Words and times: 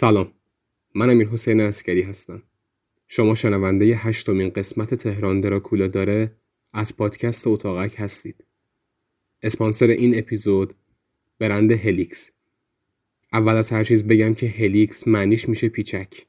سلام. 0.00 0.32
من 0.94 1.10
امیر 1.10 1.28
حسین 1.28 1.60
عسکری 1.60 2.02
هستم. 2.02 2.42
شما 3.08 3.34
شنونده 3.34 3.84
هشتمین 3.84 4.48
قسمت 4.48 4.94
تهران 4.94 5.40
دراکولا 5.40 5.86
داره 5.86 6.32
از 6.72 6.96
پادکست 6.96 7.46
اتاقک 7.46 7.94
هستید. 7.98 8.44
اسپانسر 9.42 9.86
این 9.86 10.18
اپیزود 10.18 10.74
برند 11.38 11.72
Helix. 11.72 12.30
اول 13.32 13.52
از 13.52 13.70
هر 13.70 13.84
چیز 13.84 14.06
بگم 14.06 14.34
که 14.34 14.46
Helix 14.46 15.08
معنیش 15.08 15.48
میشه 15.48 15.68
پیچک. 15.68 16.26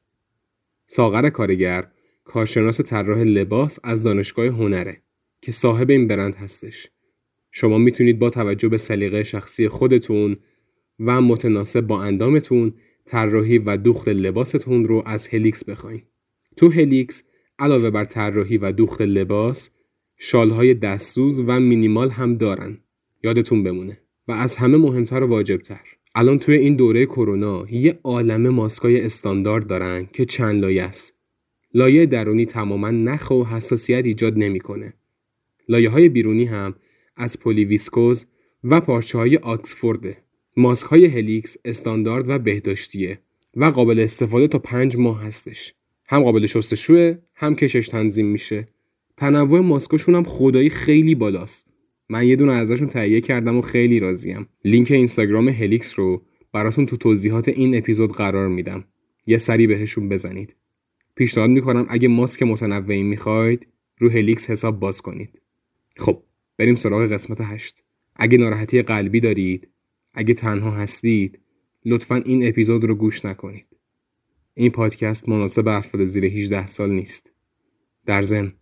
ساغر 0.86 1.30
کارگر 1.30 1.90
کارشناس 2.24 2.80
طراح 2.80 3.18
لباس 3.18 3.78
از 3.84 4.02
دانشگاه 4.02 4.46
هنره 4.46 5.02
که 5.40 5.52
صاحب 5.52 5.90
این 5.90 6.06
برند 6.06 6.34
هستش. 6.34 6.90
شما 7.50 7.78
می‌تونید 7.78 8.18
با 8.18 8.30
توجه 8.30 8.68
به 8.68 8.78
سلیقه 8.78 9.24
شخصی 9.24 9.68
خودتون 9.68 10.36
و 11.00 11.20
متناسب 11.20 11.80
با 11.80 12.02
اندامتون 12.02 12.74
طراحی 13.04 13.58
و 13.58 13.76
دوخت 13.76 14.08
لباستون 14.08 14.84
رو 14.84 15.02
از 15.06 15.28
هلیکس 15.28 15.64
بخواین. 15.64 16.02
تو 16.56 16.68
هلیکس 16.68 17.22
علاوه 17.58 17.90
بر 17.90 18.04
طراحی 18.04 18.58
و 18.58 18.72
دوخت 18.72 19.02
لباس 19.02 19.70
شالهای 20.16 20.74
دستسوز 20.74 21.40
و 21.46 21.60
مینیمال 21.60 22.10
هم 22.10 22.36
دارن. 22.36 22.78
یادتون 23.24 23.62
بمونه. 23.62 23.98
و 24.28 24.32
از 24.32 24.56
همه 24.56 24.78
مهمتر 24.78 25.22
و 25.22 25.26
واجبتر. 25.26 25.80
الان 26.14 26.38
توی 26.38 26.54
این 26.54 26.76
دوره 26.76 27.06
کرونا 27.06 27.66
یه 27.70 28.00
عالم 28.04 28.48
ماسکای 28.48 29.00
استاندارد 29.00 29.66
دارن 29.66 30.08
که 30.12 30.24
چند 30.24 30.60
لایه 30.60 30.82
است. 30.82 31.14
لایه 31.74 32.06
درونی 32.06 32.46
تماما 32.46 32.90
نخ 32.90 33.30
و 33.30 33.44
حساسیت 33.44 34.04
ایجاد 34.04 34.38
نمی‌کنه. 34.38 34.94
لایه 35.68 35.90
های 35.90 36.08
بیرونی 36.08 36.44
هم 36.44 36.74
از 37.16 37.38
پلی 37.38 37.64
ویسکوز 37.64 38.24
و 38.64 38.80
پارچه 38.80 39.18
های 39.18 39.36
آکسفورده. 39.36 40.16
ماسک 40.60 40.86
های 40.86 41.06
Helix 41.06 41.56
استاندارد 41.64 42.30
و 42.30 42.38
بهداشتیه 42.38 43.18
و 43.56 43.64
قابل 43.64 44.00
استفاده 44.00 44.48
تا 44.48 44.58
پنج 44.58 44.96
ماه 44.96 45.22
هستش. 45.22 45.74
هم 46.08 46.22
قابل 46.22 46.46
شستشوه 46.46 47.18
هم 47.34 47.54
کشش 47.54 47.88
تنظیم 47.88 48.26
میشه. 48.26 48.68
تنوع 49.16 49.60
ماسکاشون 49.60 50.14
هم 50.14 50.24
خدایی 50.24 50.70
خیلی 50.70 51.14
بالاست. 51.14 51.66
من 52.08 52.26
یه 52.26 52.36
دونه 52.36 52.52
ازشون 52.52 52.88
تهیه 52.88 53.20
کردم 53.20 53.56
و 53.56 53.62
خیلی 53.62 54.00
راضیم. 54.00 54.46
لینک 54.64 54.90
اینستاگرام 54.90 55.48
Helix 55.48 55.98
رو 55.98 56.22
براتون 56.52 56.86
تو 56.86 56.96
توضیحات 56.96 57.48
این 57.48 57.76
اپیزود 57.76 58.12
قرار 58.12 58.48
میدم. 58.48 58.84
یه 59.26 59.38
سری 59.38 59.66
بهشون 59.66 60.08
بزنید. 60.08 60.54
پیشنهاد 61.14 61.50
می‌کنم 61.50 61.86
اگه 61.88 62.08
ماسک 62.08 62.42
متنوعی 62.42 63.02
می‌خواید 63.02 63.66
رو 63.98 64.10
هلیکس 64.10 64.50
حساب 64.50 64.80
باز 64.80 65.00
کنید. 65.00 65.40
خب 65.96 66.22
بریم 66.56 66.74
سراغ 66.74 67.12
قسمت 67.12 67.40
هشت. 67.40 67.82
اگه 68.16 68.38
ناراحتی 68.38 68.82
قلبی 68.82 69.20
دارید 69.20 69.68
اگه 70.14 70.34
تنها 70.34 70.70
هستید 70.70 71.40
لطفا 71.84 72.14
این 72.14 72.48
اپیزود 72.48 72.84
رو 72.84 72.94
گوش 72.94 73.24
نکنید. 73.24 73.66
این 74.54 74.70
پادکست 74.70 75.28
مناسب 75.28 75.68
افراد 75.68 76.06
زیر 76.06 76.24
18 76.24 76.66
سال 76.66 76.90
نیست. 76.90 77.32
در 78.06 78.22
ضمن 78.22 78.52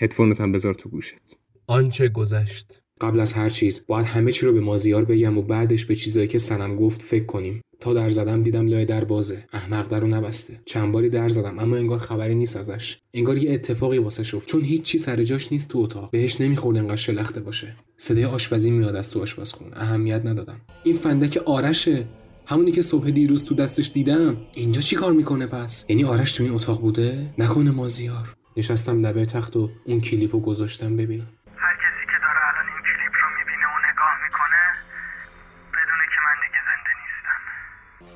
هدفونت 0.00 0.40
هم 0.40 0.52
بذار 0.52 0.74
تو 0.74 0.88
گوشت. 0.88 1.38
آنچه 1.66 2.08
گذشت 2.08 2.82
قبل 3.00 3.20
از 3.20 3.32
هر 3.32 3.48
چیز 3.48 3.86
باید 3.86 4.06
همه 4.06 4.32
چی 4.32 4.46
رو 4.46 4.52
به 4.52 4.60
مازیار 4.60 5.04
بگم 5.04 5.38
و 5.38 5.42
بعدش 5.42 5.84
به 5.84 5.94
چیزایی 5.94 6.28
که 6.28 6.38
سنم 6.38 6.76
گفت 6.76 7.02
فکر 7.02 7.24
کنیم 7.24 7.60
تا 7.80 7.92
در 7.92 8.10
زدم 8.10 8.42
دیدم 8.42 8.66
لای 8.66 8.84
در 8.84 9.04
بازه 9.04 9.44
احمق 9.52 9.88
در 9.88 10.00
رو 10.00 10.06
نبسته. 10.06 10.60
چند 10.64 10.92
باری 10.92 11.08
در 11.08 11.28
زدم 11.28 11.58
اما 11.58 11.76
انگار 11.76 11.98
خبری 11.98 12.34
نیست 12.34 12.56
ازش. 12.56 12.98
انگار 13.14 13.38
یه 13.38 13.52
اتفاقی 13.52 13.98
واسه 13.98 14.22
شفت. 14.22 14.48
چون 14.48 14.60
هیچ 14.60 14.82
چی 14.82 14.98
سر 14.98 15.24
جاش 15.24 15.52
نیست 15.52 15.68
تو 15.68 15.78
اتاق. 15.78 16.10
بهش 16.10 16.40
نمی‌خورد 16.40 16.76
انقدر 16.76 16.96
شلخته 16.96 17.40
باشه. 17.40 17.76
صدای 17.96 18.24
آشپزی 18.24 18.70
میاد 18.70 18.96
از 18.96 19.10
تو 19.10 19.22
آشپزخونه. 19.22 19.76
اهمیت 19.76 20.26
ندادم. 20.26 20.60
این 20.84 20.96
فندک 20.96 21.36
آرشه 21.36 22.04
همونی 22.46 22.72
که 22.72 22.82
صبح 22.82 23.10
دیروز 23.10 23.44
تو 23.44 23.54
دستش 23.54 23.90
دیدم. 23.94 24.36
اینجا 24.54 24.80
چی 24.80 24.96
کار 24.96 25.12
می‌کنه 25.12 25.46
پس؟ 25.46 25.84
یعنی 25.88 26.04
آرش 26.04 26.32
تو 26.32 26.44
این 26.44 26.52
اتاق 26.52 26.80
بوده؟ 26.80 27.34
نکنه 27.38 27.70
مازیار. 27.70 28.34
نشستم 28.56 29.06
لبه 29.06 29.26
تخت 29.26 29.56
و 29.56 29.70
اون 29.86 30.00
کلیپو 30.00 30.40
گذاشتم 30.40 30.96
ببینم. 30.96 31.26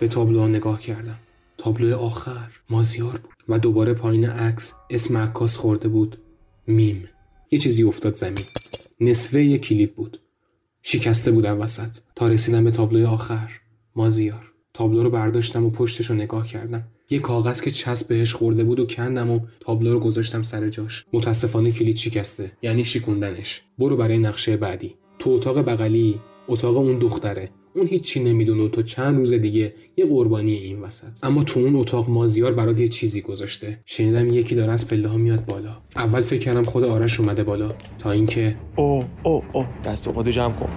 به 0.03 0.09
تابلو 0.09 0.49
نگاه 0.49 0.81
کردم. 0.81 1.19
تابلو 1.59 1.97
آخر 1.97 2.51
مازیار 2.71 3.13
بود 3.13 3.33
و 3.49 3.59
دوباره 3.59 3.95
پایین 3.95 4.25
عکس 4.25 4.73
اسم 4.91 5.17
عکاس 5.17 5.57
خورده 5.57 5.89
بود. 5.89 6.17
میم. 6.67 7.09
یه 7.51 7.59
چیزی 7.59 7.83
افتاد 7.83 8.15
زمین. 8.15 8.45
نصفه 9.01 9.45
یه 9.45 9.59
کلیپ 9.59 9.95
بود. 9.95 10.19
شکسته 10.83 11.31
بودم 11.31 11.61
وسط 11.61 11.99
تا 12.17 12.29
رسیدم 12.29 12.65
به 12.65 12.71
تابلوی 12.71 13.05
آخر. 13.05 13.53
مازیار. 13.97 14.53
تابلو 14.75 15.03
رو 15.03 15.11
برداشتم 15.11 15.65
و 15.65 15.71
پشتش 15.71 16.11
رو 16.11 16.17
نگاه 16.17 16.47
کردم. 16.47 16.85
یه 17.11 17.19
کاغذ 17.19 17.61
که 17.61 17.71
چسب 17.71 18.09
بهش 18.09 18.35
خورده 18.35 18.65
بود 18.65 18.81
و 18.81 18.87
کندم 18.87 19.31
و 19.31 19.41
تابلو 19.61 19.93
رو 19.93 20.01
گذاشتم 20.01 20.43
سر 20.43 20.69
جاش. 20.69 21.07
متاسفانه 21.13 21.73
کلید 21.73 21.97
شکسته. 21.97 22.53
یعنی 22.63 22.85
شیکوندنش 22.85 23.63
برو 23.79 23.97
برای 23.97 24.19
نقشه 24.19 24.57
بعدی. 24.57 24.95
تو 25.19 25.31
اتاق 25.31 25.63
بغلی. 25.63 26.21
اتاق 26.49 26.77
اون 26.77 26.99
دختره. 26.99 27.51
اون 27.75 27.87
هیچی 27.87 28.21
نمی‌دونه 28.21 28.69
تو 28.69 28.83
چند 28.83 29.17
روز 29.17 29.33
دیگه 29.33 29.75
یه 29.97 30.07
قربانی 30.07 30.55
این 30.55 30.81
وسط. 30.81 31.25
اما 31.25 31.45
تو 31.45 31.61
اون 31.61 31.77
اتاق 31.77 32.11
مازیار 32.11 32.53
برات 32.53 32.81
یه 32.81 32.89
چیزی 32.89 33.21
گذاشته. 33.21 33.81
شنیدم 33.87 34.29
یکی 34.29 34.55
داره 34.55 34.73
از 34.73 34.89
پله 34.89 35.09
ها 35.09 35.17
میاد 35.17 35.45
بالا. 35.45 35.77
اول 35.97 36.21
فکر 36.21 36.41
کردم 36.41 36.63
خود 36.63 36.85
آرش 36.85 37.21
اومده 37.21 37.45
بالا 37.45 37.75
تا 37.99 38.11
اینکه 38.11 38.57
او 38.77 39.05
او 39.23 39.45
او. 39.53 39.65
دست 39.85 40.09
و 40.09 40.23
جمع 40.23 40.53
کن. 40.53 40.69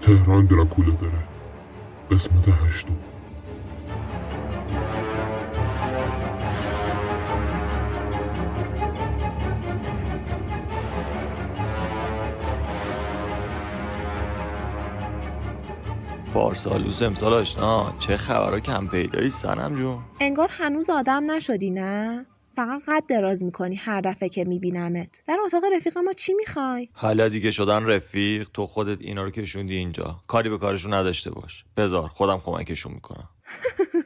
تهران 0.00 0.46
دراکولا 0.46 0.96
داره. 1.00 1.18
قسمت 2.10 2.48
هشتم. 2.48 3.11
پارسالوس 16.42 17.02
امسال 17.02 17.32
آشنا. 17.32 17.92
چه 17.98 18.16
خبرها؟ 18.16 18.60
کم 18.60 18.88
پیدایی 18.88 19.28
سنم 19.28 19.76
جون. 19.76 19.98
انگار 20.20 20.48
هنوز 20.52 20.90
آدم 20.90 21.30
نشدی 21.30 21.70
نه؟ 21.70 22.26
فقط 22.56 22.82
قد 22.88 23.02
دراز 23.08 23.42
می‌کنی 23.42 23.76
هر 23.76 24.00
دفعه 24.00 24.28
که 24.28 24.44
میبینمت. 24.44 25.22
در 25.26 25.36
اتاق 25.44 25.62
رفیق 25.76 25.98
ما 25.98 26.12
چی 26.12 26.34
می‌خوای؟ 26.34 26.88
حالا 26.92 27.28
دیگه 27.28 27.50
شدن 27.50 27.86
رفیق 27.86 28.48
تو 28.54 28.66
خودت 28.66 29.00
اینا 29.00 29.22
رو 29.22 29.30
کشوندی 29.30 29.76
اینجا. 29.76 30.20
کاری 30.26 30.48
به 30.50 30.58
کارشون 30.58 30.94
نداشته 30.94 31.30
باش. 31.30 31.64
بذار 31.76 32.08
خودم 32.08 32.42
کمکشون 32.44 32.92
می‌کنم. 32.92 33.28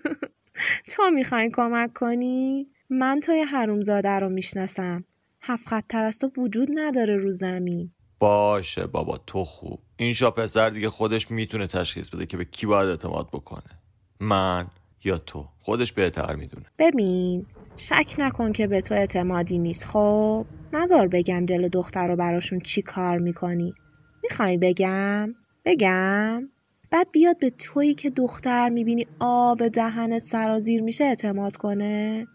تو 0.90 1.10
می‌خوای 1.10 1.50
کمک 1.54 1.92
کنی؟ 1.92 2.66
من 2.90 3.20
توی 3.20 3.40
حرومزاده 3.40 4.18
رو 4.18 4.28
می‌شناسم. 4.28 5.04
هفت 5.42 5.68
خط 5.68 5.94
از 5.94 6.18
تو 6.18 6.30
وجود 6.36 6.68
نداره 6.74 7.16
رو 7.16 7.30
زمین. 7.30 7.92
باشه 8.18 8.86
بابا 8.86 9.18
تو 9.18 9.44
خوب. 9.44 9.78
این 9.96 10.12
شا 10.12 10.30
پسر 10.30 10.70
دیگه 10.70 10.90
خودش 10.90 11.30
می‌تونه 11.30 11.66
تشخیص 11.66 12.10
بده 12.10 12.26
که 12.26 12.36
به 12.36 12.44
کی 12.44 12.66
باید 12.66 12.88
اعتماد 12.88 13.28
بکنه. 13.28 13.80
من 14.20 14.66
یا 15.04 15.18
تو. 15.18 15.48
خودش 15.60 15.92
بهتر 15.92 16.36
می‌دونه. 16.36 16.66
ببین 16.78 17.46
شک 17.76 18.14
نکن 18.18 18.52
که 18.52 18.66
به 18.66 18.80
تو 18.80 18.94
اعتمادی 18.94 19.58
نیست 19.58 19.84
خب؟ 19.84 20.46
نظر 20.72 21.06
بگم 21.06 21.46
دل 21.46 21.68
دختر 21.68 22.08
رو 22.08 22.16
براشون 22.16 22.60
چی 22.60 22.82
کار 22.82 23.18
می‌کنی. 23.18 23.74
می‌خوای 24.22 24.56
بگم؟ 24.56 25.34
بگم. 25.64 26.48
بعد 26.90 27.10
بیاد 27.12 27.38
به 27.38 27.50
تویی 27.50 27.94
که 27.94 28.10
دختر 28.10 28.68
می‌بینی 28.68 29.06
آب 29.18 29.68
دهنت 29.68 30.22
سرازیر 30.22 30.82
میشه 30.82 31.04
اعتماد 31.04 31.56
کنه. 31.56 32.26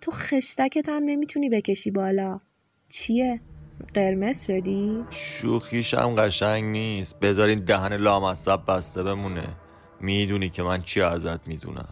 تو 0.00 0.10
خشتکت 0.10 0.88
هم 0.88 1.02
نمی‌تونی 1.04 1.48
بکشی 1.48 1.90
بالا. 1.90 2.40
چیه؟ 2.88 3.40
قرمز 3.94 4.46
شدی؟ 4.46 5.04
شوخیش 5.10 5.94
هم 5.94 6.14
قشنگ 6.14 6.64
نیست 6.64 7.20
بذارین 7.20 7.64
دهن 7.64 7.96
لامصب 7.96 8.60
بسته 8.68 9.02
بمونه 9.02 9.48
می‌دونی 10.00 10.48
که 10.48 10.62
من 10.62 10.82
چی 10.82 11.02
ازت 11.02 11.48
می‌دونم 11.48 11.88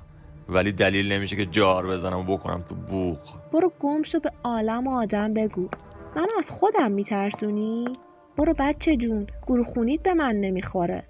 ولی 0.48 0.72
دلیل 0.72 1.12
نمیشه 1.12 1.36
که 1.36 1.46
جار 1.46 1.86
بزنم 1.86 2.18
و 2.18 2.36
بکنم 2.36 2.64
تو 2.68 2.74
بوق 2.74 3.18
برو 3.52 3.72
گم 3.80 4.02
شو 4.02 4.20
به 4.20 4.32
عالم 4.44 4.86
و 4.86 4.90
آدم 4.90 5.34
بگو 5.34 5.68
من 6.16 6.26
از 6.38 6.50
خودم 6.50 6.92
میترسونی؟ 6.92 7.92
برو 8.36 8.54
بچه 8.58 8.96
جون 8.96 9.26
گروه 9.46 9.66
خونید 9.66 10.02
به 10.02 10.14
من 10.14 10.34
نمی‌خوره 10.36 11.04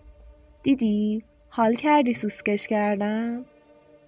دیدی؟ 0.63 1.25
حال 1.49 1.75
کردی 1.75 2.13
سوسکش 2.13 2.69
کردم؟ 2.69 3.45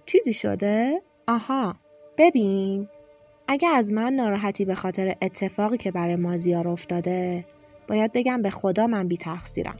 چیزی 0.05 0.33
شده؟ 0.33 1.01
آها 1.27 1.75
ببین 2.17 2.87
اگه 3.51 3.69
از 3.69 3.93
من 3.93 4.13
ناراحتی 4.13 4.65
به 4.65 4.75
خاطر 4.75 5.15
اتفاقی 5.21 5.77
که 5.77 5.91
برای 5.91 6.15
مازیار 6.15 6.67
افتاده 6.67 7.45
باید 7.87 8.11
بگم 8.11 8.41
به 8.41 8.49
خدا 8.49 8.87
من 8.87 9.07
بی 9.07 9.17
تقصیرم 9.17 9.75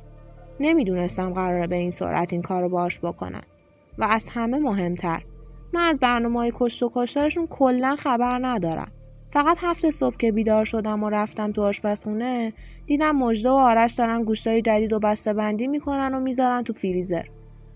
نمی‌دونستم 0.60 1.34
قراره 1.34 1.68
به 1.68 1.76
این 1.76 1.92
سرعت 1.92 2.34
این 2.34 2.42
کار 2.42 2.62
رو 2.62 2.70
باش 2.70 3.00
بکنن. 3.00 3.42
و 3.98 4.04
از 4.04 4.30
همه 4.30 4.60
مهمتر 4.60 5.22
من 5.74 5.82
از 5.82 6.00
برنامه 6.00 6.40
های 6.40 6.52
کشت 6.56 6.84
و 6.84 6.92
کشتارشون 6.96 7.48
کلا 7.48 7.96
خبر 7.96 8.40
ندارم. 8.42 8.92
فقط 9.34 9.58
هفته 9.62 9.92
صبح 9.92 10.18
که 10.18 10.32
بیدار 10.32 10.66
شدم 10.66 11.04
و 11.04 11.10
رفتم 11.10 11.52
تو 11.52 11.62
آشپزخونه 11.62 12.54
دیدم 12.86 13.16
مجده 13.16 13.50
و 13.50 13.54
آرش 13.54 13.94
دارن 13.94 14.24
گوشتای 14.24 14.62
جدید 14.62 14.94
و 14.94 15.00
بسته 15.00 15.34
بندی 15.34 15.68
می‌کنن 15.68 16.14
و 16.16 16.20
می‌ذارن 16.20 16.64
تو 16.64 16.74
فریزر. 16.74 17.26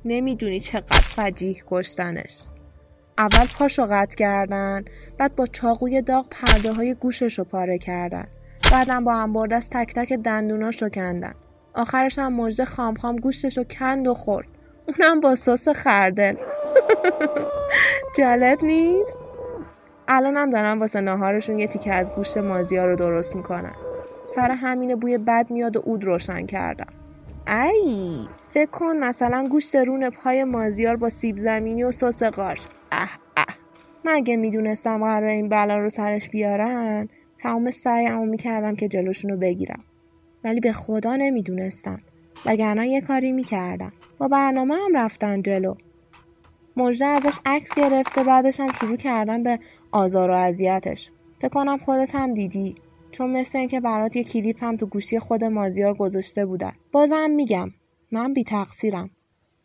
نمی‌دونی 0.05 0.59
چقدر 0.59 0.99
فجیح 1.01 1.63
کشتنش. 1.67 2.47
اول 3.17 3.47
پاشو 3.59 3.85
قطع 3.85 4.15
کردن 4.15 4.85
بعد 5.17 5.35
با 5.35 5.45
چاقوی 5.45 6.01
داغ 6.01 6.27
پرده 6.31 6.73
های 6.73 6.93
گوشش 6.93 7.39
رو 7.39 7.45
پاره 7.45 7.77
کردن. 7.77 8.27
بعدم 8.71 9.03
با 9.03 9.13
انبردست 9.13 9.71
تک 9.71 9.93
تک 9.93 10.13
دندوناش 10.13 10.81
رو 10.81 10.89
کندن. 10.89 11.33
آخرش 11.73 12.19
هم 12.19 12.33
مجده 12.33 12.65
خام 12.65 12.95
خام 12.95 13.15
گوشتش 13.15 13.57
رو 13.57 13.63
کند 13.63 14.07
و 14.07 14.13
خورد. 14.13 14.47
اونم 14.87 15.19
با 15.19 15.35
سس 15.35 15.69
خردل. 15.69 16.35
جالب 18.17 18.63
نیست؟ 18.63 19.19
الانم 20.07 20.49
دارن 20.49 20.79
واسه 20.79 21.01
ناهارشون 21.01 21.59
یه 21.59 21.67
تیکه 21.67 21.93
از 21.93 22.11
گوشت 22.11 22.37
مازیا 22.37 22.85
رو 22.85 22.95
درست 22.95 23.35
می‌کنن. 23.35 23.75
سر 24.23 24.51
همین 24.51 24.95
بوی 24.95 25.17
بد 25.17 25.51
میاد 25.51 25.77
و 25.77 25.81
اود 25.85 26.03
روشن 26.03 26.45
کردم. 26.45 26.93
ای! 27.47 28.27
فکر 28.49 28.69
کن 28.69 28.97
مثلا 28.97 29.47
گوشت 29.51 29.75
رون 29.75 30.09
پای 30.09 30.43
مازیار 30.43 30.95
با 30.95 31.09
سیب 31.09 31.37
زمینی 31.37 31.83
و 31.83 31.91
سس 31.91 32.23
قارچ. 32.23 32.65
اه 32.95 33.09
اه. 33.37 33.45
مگه 34.05 34.35
می‌دونستم 34.35 34.99
قرار 34.99 35.29
این 35.29 35.49
بلا 35.49 35.77
رو 35.77 35.89
سرش 35.89 36.29
بیارن 36.29 37.07
تمام 37.37 37.69
سعیمو 37.69 38.25
می‌کردم 38.25 38.75
که 38.75 38.87
جلوشون 38.87 39.31
رو 39.31 39.37
بگیرم. 39.37 39.83
ولی 40.43 40.59
به 40.59 40.71
خدا 40.71 41.15
نمی‌دونستم. 41.15 42.01
وگرنه 42.45 42.87
یه 42.87 43.01
کاری 43.01 43.31
می‌کردم. 43.31 43.91
با 44.17 44.27
برنامه 44.27 44.75
هم 44.75 44.97
رفتن 44.97 45.41
جلو. 45.41 45.73
مژده 46.77 47.05
ازش 47.05 47.39
عکس 47.45 47.75
گرفته 47.75 48.23
بعدش 48.23 48.59
هم 48.59 48.71
شروع 48.79 48.97
کردن 48.97 49.43
به 49.43 49.59
آزار 49.91 50.29
و 50.29 50.33
اذیتش. 50.33 51.11
فکر 51.39 51.49
کنم 51.49 51.77
خودت 51.77 52.15
هم 52.15 52.33
دیدی. 52.33 52.75
چون 53.11 53.31
مثل 53.31 53.57
اینکه 53.57 53.79
برات 53.79 54.15
یه 54.15 54.23
کلیپ 54.23 54.63
هم 54.63 54.75
تو 54.75 54.85
گوشی 54.85 55.19
خود 55.19 55.43
مازیار 55.43 55.93
گذاشته 55.93 56.45
بودن. 56.45 56.73
بازم 56.91 57.29
میگم 57.31 57.69
من 58.11 58.33
بی 58.33 58.43
تقصیرم 58.43 59.09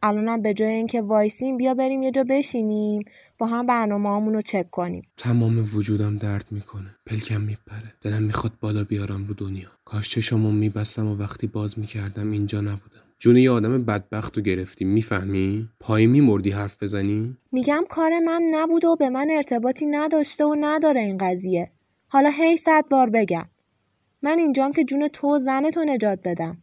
الانم 0.02 0.42
به 0.42 0.54
جای 0.54 0.72
اینکه 0.72 1.02
وایسیم 1.02 1.56
بیا 1.56 1.74
بریم 1.74 2.02
یه 2.02 2.10
جا 2.10 2.24
بشینیم. 2.24 3.02
با 3.38 3.46
هم 3.46 3.66
برنامه 3.66 4.32
رو 4.32 4.40
چک 4.40 4.70
کنیم. 4.70 5.02
تمام 5.16 5.58
وجودم 5.74 6.16
درد 6.16 6.46
می‌کنه. 6.50 6.90
پلکم 7.06 7.40
میپره. 7.40 7.94
دلم 8.00 8.22
می‌خواد 8.22 8.52
بالا 8.60 8.84
بیارم 8.84 9.24
رو 9.24 9.34
دنیا. 9.34 9.68
کاش 9.84 10.10
چشامو 10.10 10.52
میبستم 10.52 11.06
و 11.06 11.16
وقتی 11.16 11.46
باز 11.46 11.78
می‌کردم 11.78 12.30
اینجا 12.30 12.60
نبودم. 12.60 13.00
جون 13.18 13.36
یه 13.36 13.50
آدم 13.50 13.82
بدبخت 13.82 14.36
رو 14.36 14.42
گرفتی. 14.42 14.84
می‌فهمی؟ 14.84 15.68
پای 15.80 16.06
میمردی 16.06 16.50
حرف 16.50 16.82
بزنی؟ 16.82 17.36
میگم 17.52 17.84
کار 17.88 18.18
من 18.18 18.42
نبوده 18.50 18.88
و 18.88 18.96
به 18.96 19.10
من 19.10 19.26
ارتباطی 19.30 19.86
نداشته 19.86 20.44
و 20.44 20.56
نداره 20.60 21.00
این 21.00 21.18
قضیه. 21.18 21.70
حالا 22.08 22.30
هی 22.30 22.56
صد 22.56 22.84
بار 22.90 23.10
بگم. 23.10 23.46
من 24.22 24.38
اینجام 24.38 24.72
که 24.72 24.84
جون 24.84 25.08
تو 25.08 25.38
زن 25.38 25.70
تو 25.70 25.84
نجات 25.84 26.18
بدم. 26.24 26.58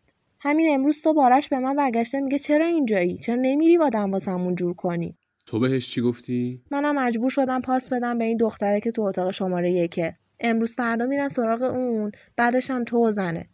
همین 0.47 0.73
امروز 0.73 1.01
تو 1.01 1.13
بارش 1.13 1.49
به 1.49 1.59
من 1.59 1.75
برگشته 1.75 2.19
میگه 2.19 2.39
چرا 2.39 2.65
اینجایی؟ 2.65 3.17
چرا 3.17 3.35
نمیری 3.41 3.77
با 3.77 3.89
واسمون 4.11 4.55
جور 4.55 4.73
کنی؟ 4.73 5.17
تو 5.45 5.59
بهش 5.59 5.89
چی 5.89 6.01
گفتی؟ 6.01 6.61
منم 6.71 6.99
مجبور 6.99 7.29
شدم 7.29 7.61
پاس 7.61 7.94
بدم 7.94 8.17
به 8.17 8.23
این 8.25 8.38
دختره 8.38 8.79
که 8.79 8.91
تو 8.91 9.01
اتاق 9.01 9.31
شماره 9.31 9.71
یکه. 9.71 10.15
امروز 10.39 10.75
فردا 10.75 11.05
میرن 11.05 11.29
سراغ 11.29 11.61
اون 11.61 12.11
بعدش 12.35 12.71
هم 12.71 12.83
تو 12.83 13.11
زنت. 13.11 13.47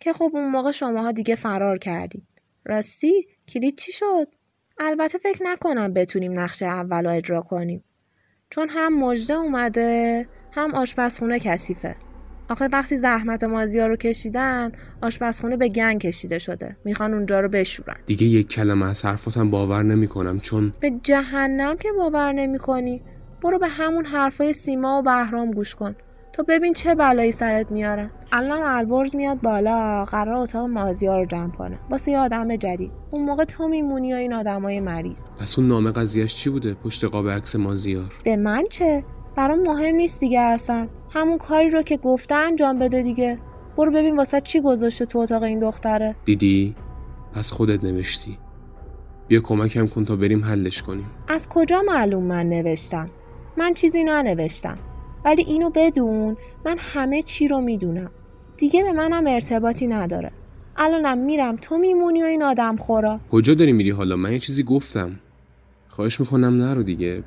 که 0.00 0.12
خب 0.12 0.30
اون 0.34 0.50
موقع 0.50 0.70
شماها 0.70 1.12
دیگه 1.12 1.34
فرار 1.34 1.78
کردی 1.78 2.26
راستی؟ 2.64 3.26
کلید 3.48 3.78
چی 3.78 3.92
شد؟ 3.92 4.28
البته 4.78 5.18
فکر 5.18 5.42
نکنم 5.42 5.92
بتونیم 5.92 6.40
نقشه 6.40 6.66
اول 6.66 7.04
رو 7.04 7.10
اجرا 7.10 7.42
کنیم. 7.42 7.84
چون 8.50 8.68
هم 8.68 8.98
مجده 8.98 9.34
اومده 9.34 10.28
هم 10.52 10.74
آشپزخونه 10.74 11.38
کثیفه. 11.38 11.96
آخه 12.52 12.68
وقتی 12.72 12.96
زحمت 12.96 13.44
مازیا 13.44 13.86
رو 13.86 13.96
کشیدن 13.96 14.72
آشپزخونه 15.02 15.56
به 15.56 15.68
گنگ 15.68 16.00
کشیده 16.00 16.38
شده. 16.38 16.76
می‌خوان 16.84 17.14
اونجا 17.14 17.40
رو 17.40 17.48
بشورن. 17.48 17.96
دیگه 18.06 18.26
یک 18.26 18.48
کلمه 18.48 18.90
از 18.90 19.04
حرفاتم 19.04 19.50
باور 19.50 19.82
نمی‌کنم 19.82 20.40
چون 20.40 20.72
به 20.80 20.92
جهنم 21.02 21.76
که 21.76 21.88
باور 21.98 22.32
نمی‌کنی. 22.32 23.02
برو 23.42 23.58
به 23.58 23.68
همون 23.68 24.04
حرفای 24.04 24.52
سیما 24.52 24.98
و 24.98 25.02
بهرام 25.02 25.50
گوش 25.50 25.74
کن. 25.74 25.94
تو 26.32 26.44
ببین 26.48 26.72
چه 26.72 26.94
بلایی 26.94 27.32
سرت 27.32 27.72
میارن 27.72 28.10
الان 28.32 28.62
البرز 28.62 29.16
میاد 29.16 29.40
بالا 29.40 30.04
قرار 30.04 30.34
اتاق 30.34 30.68
مازیا 30.68 31.16
رو 31.16 31.26
جمع 31.26 31.50
کنه. 31.50 31.78
واسه 31.90 32.10
یه 32.10 32.18
آدم 32.18 32.56
جدید. 32.56 32.90
اون 33.10 33.24
موقع 33.24 33.44
تو 33.44 33.68
میمونی 33.68 34.12
و 34.12 34.16
این 34.16 34.32
آدمای 34.32 34.80
مریض. 34.80 35.24
پس 35.40 35.58
اون 35.58 35.68
نامه 35.68 35.90
قضیهش 35.92 36.34
چی 36.34 36.50
بوده؟ 36.50 36.74
پشت 36.74 37.04
قاب 37.04 37.30
عکس 37.30 37.56
مازیار. 37.56 38.12
به 38.24 38.36
من 38.36 38.64
چه؟ 38.70 39.04
برام 39.36 39.58
مهم 39.60 39.94
نیست 39.94 40.20
دیگه 40.20 40.40
اصلا. 40.40 40.88
همون 41.14 41.38
کاری 41.38 41.68
رو 41.68 41.82
که 41.82 41.96
گفته 41.96 42.34
انجام 42.34 42.78
بده 42.78 43.02
دیگه. 43.02 43.38
برو 43.76 43.92
ببین 43.92 44.16
واسه 44.16 44.40
چی 44.40 44.60
گذاشته 44.60 45.06
تو 45.06 45.18
اتاق 45.18 45.42
این 45.42 45.60
دختره. 45.60 46.16
دیدی؟ 46.24 46.74
پس 47.34 47.52
خودت 47.52 47.84
نوشتی. 47.84 48.38
بیا 49.28 49.40
کمکم 49.40 49.86
کن 49.86 50.04
تا 50.04 50.16
بریم 50.16 50.44
حلش 50.44 50.82
کنیم. 50.82 51.10
از 51.28 51.48
کجا 51.48 51.82
معلوم 51.86 52.22
من 52.22 52.48
نوشتم؟ 52.48 53.10
من 53.56 53.74
چیزی 53.74 54.04
ننوشتم. 54.04 54.78
ولی 55.24 55.42
اینو 55.42 55.70
بدون 55.74 56.36
من 56.64 56.76
همه 56.78 57.22
چی 57.22 57.48
رو 57.48 57.60
می‌دونم. 57.60 58.10
دیگه 58.56 58.82
به 58.82 58.92
منم 58.92 59.26
ارتباطی 59.26 59.86
نداره. 59.86 60.30
الانم 60.76 61.18
میرم 61.18 61.56
تو 61.56 61.78
میمونی 61.78 62.22
و 62.22 62.26
این 62.26 62.42
آدم 62.42 62.76
خورا. 62.76 63.20
کجا 63.30 63.54
داری 63.54 63.72
میری 63.72 63.90
حالا؟ 63.90 64.16
من 64.16 64.32
یه 64.32 64.38
چیزی 64.38 64.62
گفتم. 64.62 65.20
خواهش 65.88 66.20
می‌کنم 66.20 66.62
نرو 66.62 66.82
دیگه. 66.82 67.24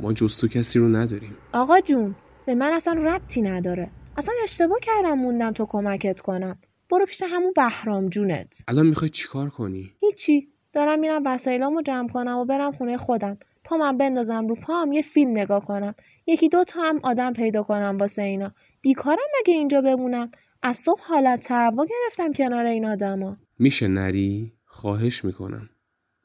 ما 0.00 0.12
جستو 0.12 0.48
کسی 0.48 0.78
رو 0.78 0.88
نداریم. 0.88 1.36
آقا 1.52 1.80
جون 1.80 2.14
به 2.46 2.54
من 2.54 2.72
اصلا 2.72 2.92
ربطی 2.92 3.42
نداره. 3.42 3.90
اصلا 4.16 4.34
اشتباه 4.42 4.78
کردم 4.82 5.18
موندم 5.18 5.52
تو 5.52 5.66
کمکت 5.66 6.20
کنم. 6.20 6.58
برو 6.90 7.06
پیش 7.06 7.22
همون 7.26 7.52
بهرام 7.56 8.06
جونت. 8.06 8.58
الان 8.68 8.86
می‌خوای 8.86 9.08
چیکار 9.08 9.50
کنی؟ 9.50 9.92
هیچی. 10.00 10.48
دارم 10.72 10.98
میرم 10.98 11.22
وسایلامو 11.24 11.82
جمع 11.82 12.08
کنم 12.08 12.38
و 12.38 12.44
برم 12.44 12.72
خونه 12.72 12.96
خودم. 12.96 13.38
پامم 13.64 13.98
بندازم 13.98 14.46
رو 14.46 14.54
پام 14.54 14.92
یه 14.92 15.02
فیلم 15.02 15.30
نگاه 15.30 15.64
کنم. 15.64 15.94
یکی 16.26 16.48
دو 16.48 16.64
تا 16.64 16.82
هم 16.82 17.00
آدم 17.02 17.32
پیدا 17.32 17.62
کنم 17.62 17.96
واسه 18.00 18.22
اینا. 18.22 18.52
بیکارم 18.82 19.18
مگه 19.40 19.54
اینجا 19.54 19.80
بمونم؟ 19.80 20.30
از 20.62 20.76
صبح 20.76 21.00
حالت 21.08 21.40
تهوع 21.40 21.86
گرفتم 21.86 22.32
کنار 22.32 22.64
این 22.64 22.86
آدما. 22.86 23.36
میشه 23.58 23.88
نری؟ 23.88 24.52
خواهش 24.64 25.24
می‌کنم. 25.24 25.70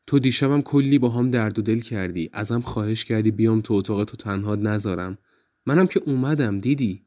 تو 0.08 0.20
دیشبم 0.20 0.62
کلی 0.62 1.00
با 1.00 1.10
هم 1.10 1.32
درد 1.32 1.60
و 1.60 1.62
دل 1.62 1.80
کردی. 1.80 2.30
ازم 2.34 2.62
خواهش 2.62 3.06
کردی 3.06 3.32
بیام 3.32 3.62
تو 3.62 3.74
اتاق 3.74 4.04
تو 4.04 4.18
تنها 4.18 4.56
نذارم. 4.56 5.18
منم 5.66 5.88
که 5.88 6.02
اومدم 6.06 6.60
دیدی؟ 6.60 7.06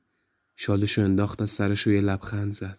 شالشو 0.57 1.03
انداخت 1.03 1.43
از 1.43 1.51
سرشو 1.51 1.91
یه 1.91 2.01
لبخند 2.01 2.53
زد. 2.53 2.79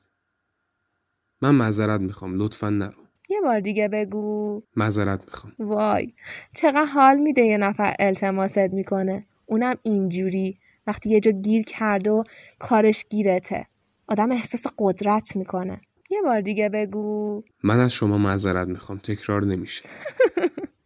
من 1.41 1.55
معذرت 1.55 2.01
می‌خوام 2.01 2.35
لطفا 2.35 2.69
نرو. 2.69 3.03
یه 3.29 3.41
بار 3.41 3.59
دیگه 3.59 3.87
بگو. 3.87 4.61
معذرت 4.75 5.21
می‌خوام. 5.25 5.53
وای 5.59 6.13
چقدر 6.55 6.85
حال 6.85 7.17
میده 7.17 7.41
یه 7.41 7.57
نفر 7.57 7.95
التماست 7.99 8.57
می‌کنه. 8.57 9.25
اونم 9.45 9.75
اینجوری. 9.83 10.57
وقتی 10.87 11.09
یه 11.09 11.19
جا 11.19 11.31
گیر 11.31 11.63
کرده 11.63 12.11
و 12.11 12.23
کارش 12.59 13.05
گیرته. 13.09 13.65
آدم 14.07 14.31
احساس 14.31 14.67
قدرت 14.77 15.35
می‌کنه. 15.35 15.81
یه 16.09 16.21
بار 16.21 16.41
دیگه 16.41 16.69
بگو. 16.69 17.41
من 17.63 17.79
از 17.79 17.93
شما 17.93 18.17
معذرت 18.17 18.67
می‌خوام 18.67 18.97
تکرار 18.97 19.45
نمیشه. 19.45 19.83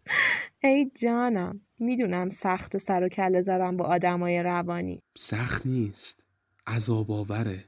ای 0.63 0.91
جانم 0.95 1.61
می‌دونم 1.79 2.29
سخت 2.29 2.77
سر 2.77 3.03
و 3.03 3.09
کله 3.09 3.41
زدم 3.41 3.77
با 3.77 3.85
آدمای 3.85 4.43
روانی. 4.43 4.99
سخت 5.17 5.65
نیست. 5.65 6.23
عذاب 6.67 7.11
آوره. 7.11 7.65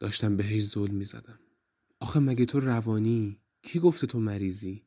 داشتم 0.00 0.36
بهش 0.36 0.62
ظلم 0.62 0.94
می‌زدم. 0.94 1.38
آخه 2.00 2.20
مگه 2.20 2.44
تو 2.44 2.60
روانی؟ 2.60 3.38
کی 3.62 3.78
گفته 3.78 4.06
تو 4.06 4.20
مریضی؟ 4.20 4.82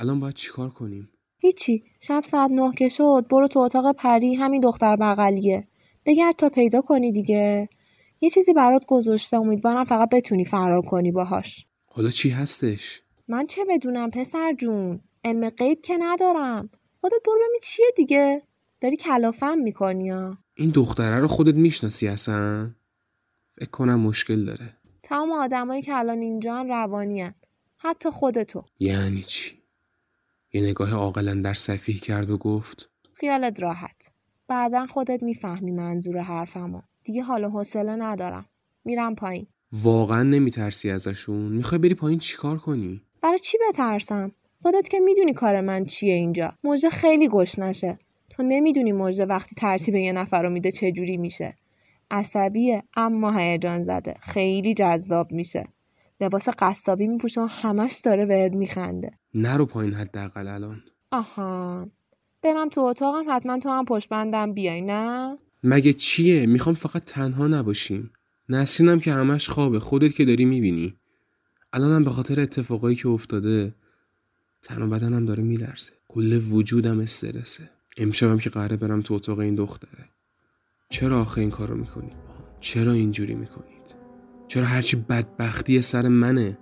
الان 0.00 0.20
باید 0.20 0.34
چیکار 0.34 0.70
کنیم؟ 0.70 1.08
هیچی. 1.38 1.84
شب 2.00 2.22
ساعت 2.24 2.50
نه 2.50 2.72
که 2.72 2.88
شد. 2.88 3.26
برو 3.30 3.48
تو 3.48 3.58
اتاق 3.58 3.96
پری. 3.96 4.34
همین 4.34 4.60
دختر 4.60 4.96
بغلیه. 4.96 5.68
بگرد 6.06 6.34
تا 6.36 6.48
پیدا 6.48 6.80
کنی 6.80 7.12
دیگه. 7.12 7.68
یه 8.20 8.30
چیزی 8.30 8.52
برات 8.52 8.84
گذاشته. 8.88 9.36
امیدوارم 9.36 9.84
فقط 9.84 10.08
بتونی 10.08 10.44
فرار 10.44 10.82
کنی 10.82 11.12
باهاش. 11.12 11.66
حالا 11.92 12.10
چی 12.10 12.30
هستش؟ 12.30 13.02
من 13.28 13.46
چه 13.46 13.64
بدونم 13.68 14.10
پسر 14.10 14.54
جون؟ 14.58 15.00
علم 15.26 15.48
غیب 15.50 15.80
که 15.80 15.96
ندارم. 16.00 16.70
خودت 17.00 17.22
برو 17.26 17.34
ببین 17.48 17.60
چیه 17.62 17.86
دیگه. 17.96 18.42
داری 18.80 18.96
کلافم 18.96 19.58
می‌کنی 19.58 20.10
ها. 20.10 20.38
این 20.54 20.70
دختره 20.70 21.18
رو 21.18 21.28
خودت 21.28 21.54
می‌شناسی 21.54 22.08
اصلا؟ 22.08 22.70
فکر 23.50 23.70
کنم 23.70 24.00
مشکل 24.00 24.44
داره. 24.44 24.76
تمام 25.02 25.32
آدمایی 25.32 25.82
که 25.82 25.94
الان 25.94 26.18
اینجا 26.20 26.62
روانی 26.62 27.20
هن. 27.20 27.34
حتی 27.76 28.10
خودتو. 28.10 28.64
یعنی 28.78 29.22
چی؟ 29.22 29.62
یه 30.52 30.62
نگاه 30.62 30.94
عاقلا 30.94 31.34
در 31.34 31.54
صفیح 31.54 32.00
کرد 32.00 32.30
و 32.30 32.38
گفت 32.38 32.90
خیالت 33.12 33.62
راحت. 33.62 34.10
بعدا 34.48 34.86
خودت 34.86 35.22
می‌فهمی 35.22 35.72
منظور 35.72 36.18
حرفمو. 36.18 36.82
دیگه 37.04 37.22
حال 37.22 37.44
و 37.44 37.48
حوصله 37.48 37.96
ندارم. 37.96 38.46
میرم 38.84 39.14
پایین. 39.14 39.46
واقعا 39.72 40.22
نمیترسی 40.22 40.90
ازشون؟ 40.90 41.52
می‌خوای 41.52 41.78
بری 41.78 41.94
پایین 41.94 42.18
چیکار 42.18 42.58
کنی؟ 42.58 43.02
برای 43.22 43.38
چی 43.38 43.58
بترسم؟ 43.68 44.32
خودت 44.62 44.88
که 44.88 45.00
می‌دونی 45.00 45.32
کار 45.32 45.60
من 45.60 45.84
چیه 45.84 46.14
اینجا. 46.14 46.52
مژده 46.64 46.90
خیلی 46.90 47.28
گشنشه 47.28 47.98
تو 48.30 48.42
نمی‌دونی 48.42 48.92
مژده 48.92 49.26
وقتی 49.26 49.54
ترتیب 49.54 49.94
یه 49.94 50.12
نفر 50.12 50.42
رو 50.42 50.50
میده 50.50 50.70
چجوری 50.70 51.16
میشه. 51.16 51.56
عصبیه 52.10 52.82
اما 52.96 53.32
هیجان 53.32 53.82
زده. 53.82 54.14
خیلی 54.20 54.74
جذاب 54.74 55.32
میشه. 55.32 55.68
لباس 56.20 56.48
قصابی 56.58 57.06
میپوشه 57.06 57.40
و 57.40 57.44
همش 57.44 58.00
داره 58.04 58.26
بهت 58.26 58.52
میخنده. 58.52 59.10
نرو 59.34 59.66
پایین 59.66 59.92
حداقل 59.92 60.48
الان. 60.48 60.82
آهان 61.12 61.90
برم 62.42 62.68
تو 62.68 62.80
اتاقم 62.80 63.24
حتما 63.28 63.58
تو 63.58 63.68
هم 63.68 63.84
پشت 63.84 64.08
بندم 64.08 64.52
بیای 64.52 64.80
نه؟ 64.80 65.38
مگه 65.64 65.92
چیه؟ 65.92 66.46
می‌خوام 66.46 66.74
فقط 66.74 67.04
تنها 67.04 67.46
نباشیم. 67.46 68.10
نسرینم 68.48 69.00
که 69.00 69.12
همش 69.12 69.48
خوابه. 69.48 69.78
خودت 69.80 70.14
که 70.14 70.24
داری 70.24 70.44
می‌بینی. 70.44 70.94
الانم 71.72 72.04
به 72.04 72.10
خاطر 72.10 72.40
اتفاقایی 72.40 72.96
که 72.96 73.08
افتاده 73.08 73.74
تن 74.66 74.82
و 74.82 74.88
بدنم 74.88 75.26
داره 75.26 75.42
میلرزه. 75.42 75.92
کل 76.08 76.32
وجودم 76.50 77.00
استرسه. 77.00 77.70
امشبم 77.96 78.38
که 78.38 78.50
قراره 78.50 78.76
برم 78.76 79.02
تو 79.02 79.14
اتاق 79.14 79.38
این 79.38 79.54
دختره. 79.54 80.08
چرا 80.88 81.20
آخه 81.20 81.40
این 81.40 81.50
کارو 81.50 81.76
می‌کنید 81.76 82.16
چرا 82.60 82.92
اینجوری 82.92 83.34
می‌کنید؟ 83.34 83.94
چرا 84.48 84.64
هرچی 84.64 84.96
بدبختی 84.96 85.82
سر 85.82 86.08
منه؟ 86.08 86.58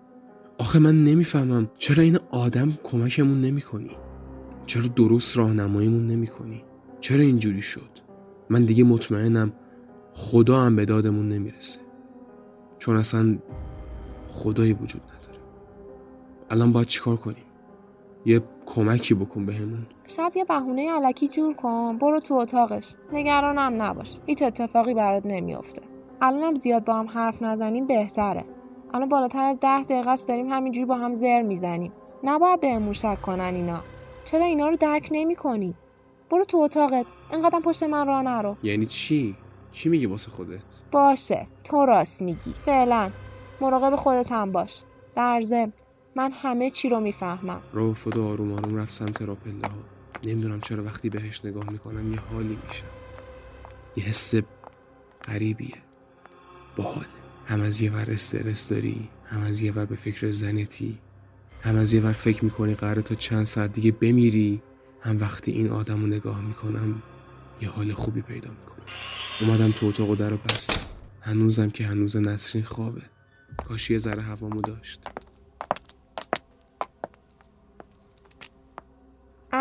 آخه 0.58 0.78
من 0.78 1.04
نمی‌فهمم. 1.04 1.70
چرا 1.78 2.02
این 2.02 2.18
آدم 2.30 2.78
کمکمون 2.82 3.40
نمی‌کنی؟ 3.40 3.96
چرا 4.66 4.87
درست 4.87 5.37
راهنماییمون 5.37 6.06
نمی‌کنی؟ 6.06 6.64
چرا 7.00 7.20
اینجوری 7.20 7.62
شد؟ 7.62 7.90
من 8.50 8.64
دیگه 8.64 8.84
مطمئنم 8.84 9.52
خدا 10.12 10.62
هم 10.62 10.76
به 10.76 10.84
دادمون 10.84 11.28
نمی‌رسه. 11.28 11.80
چون 12.78 12.96
اصلا 12.96 13.38
خدایی 14.28 14.73
وجود 14.73 15.02
نداره. 15.02 15.38
الان 16.50 16.73
باید 16.73 16.87
چیکار 16.87 17.16
کنیم؟ 17.16 17.44
یه 18.26 18.43
کمکی 18.66 19.14
بکن 19.14 19.47
بهمون. 19.47 19.87
شب 20.07 20.33
یه 20.35 20.45
بهونه 20.45 20.93
علکی 20.93 21.28
جور 21.28 21.54
کن 21.54 21.99
برو 21.99 22.21
تو 22.21 22.35
اتاقش. 22.35 22.95
نگرانم 23.12 23.83
نباش. 23.83 24.19
هیچ 24.26 24.43
اتفاقی 24.43 24.95
برات 24.95 25.23
نمیافته. 25.26 25.83
الانم 26.23 26.54
زیاد 26.54 26.85
با 26.85 26.95
هم 26.95 27.09
حرف 27.09 27.43
نزنیم 27.43 27.87
بهتره. 27.87 28.45
الان 28.95 29.09
بالاتر 29.09 29.45
از 29.45 29.61
ده 29.61 29.83
دقیقه 29.83 30.11
است 30.11 30.28
داریم 30.28 30.50
همینجوری 30.50 30.87
با 30.87 30.95
هم 30.95 31.14
زر 31.14 31.43
می‌زنیم. 31.43 31.93
نباید 32.23 32.61
بهمون 32.61 32.93
شک 32.93 33.23
کنن 33.23 33.54
اینا. 33.54 33.81
چرا 34.25 34.45
اینا 34.45 34.69
رو 34.69 34.76
درک 34.76 35.09
نمی‌کنی؟ 35.12 35.75
برو 36.31 36.45
تو 36.45 36.59
اتاقت. 36.59 37.07
اینقدر 37.33 37.61
پشت 37.61 37.83
من 37.83 38.07
راه 38.07 38.23
نرو. 38.23 38.57
یعنی 38.62 38.87
چی؟ 38.87 39.37
چی 39.73 39.88
میگی 39.88 40.07
واسه 40.07 40.31
خودت؟ 40.31 40.83
باشه. 40.93 41.47
تو 41.64 41.87
راست 41.87 42.23
میگی. 42.23 42.52
فعلا. 42.59 43.11
مراقب 43.61 43.97
خودت 43.97 44.33
هم 44.33 44.52
باش. 44.52 44.83
در 45.16 45.40
ضمن. 45.40 45.73
من 46.16 46.33
همه 46.33 46.71
چی 46.71 46.88
رو 46.88 47.00
می‌فهمم. 47.00 47.62
راه 47.73 47.88
افتاد 47.88 48.18
آروم 48.18 48.52
آروم 48.52 48.76
رفت 48.76 48.92
سمت 48.92 49.23
راپله 49.23 49.68
ها 49.68 49.85
نمی‌دونم 50.25 50.61
چرا 50.61 50.85
وقتی 50.85 51.11
بهش 51.11 51.44
نگاه 51.44 51.71
می‌کنم 51.71 52.12
یه 52.12 52.21
حالی 52.21 52.59
میشه. 52.68 52.85
یه 53.97 54.04
حس 54.04 54.35
غریبیه. 55.25 55.76
باحال. 56.76 57.06
هم 57.47 57.61
از 57.61 57.80
یه 57.80 57.92
ور 57.92 58.11
استرس 58.11 58.68
داری 58.68 59.09
هم 59.26 59.40
از 59.40 59.62
یه 59.62 59.73
ور 59.73 59.85
به 59.85 59.97
فکر 59.97 60.30
زنتی 60.30 60.99
هم 61.62 61.76
از 61.76 61.92
یه 61.92 62.00
ور 62.00 62.12
فکر 62.12 62.44
می‌کنی 62.44 62.75
قراره 62.75 63.02
تا 63.02 63.14
چند 63.14 63.47
ساعت 63.47 63.73
دیگه 63.73 63.92
بمیری. 63.92 64.62
هم 65.00 65.21
وقتی 65.21 65.52
این 65.52 65.71
آدم 65.71 66.00
رو 66.00 66.06
نگاه 66.06 66.40
می‌کنم 66.40 67.02
یه 67.61 67.68
حال 67.68 67.92
خوبی 67.92 68.23
پیدا 68.23 68.50
می‌کنم 68.50 68.85
اومدم 69.40 69.73
تو 69.73 69.87
اتاق 69.87 70.11
و 70.11 70.16
در 70.16 70.30
رو 70.30 70.37
بستم. 70.37 70.80
هنوزم 71.21 71.71
که 71.71 71.85
هنوز 71.87 72.16
نسرین 72.16 72.64
خوابه. 72.64 73.02
کاش 73.68 73.90
یه 73.90 73.99
ذره 73.99 74.23
هوامو 74.23 74.61
داشت. 74.61 75.00